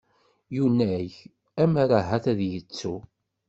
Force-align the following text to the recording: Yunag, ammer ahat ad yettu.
Yunag, 0.55 1.11
ammer 1.63 1.89
ahat 1.99 2.25
ad 2.31 2.39
yettu. 2.51 2.95